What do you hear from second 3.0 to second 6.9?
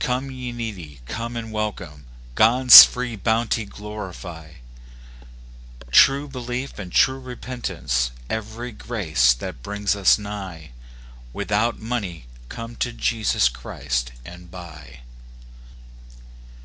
bounty glorify; True belief, and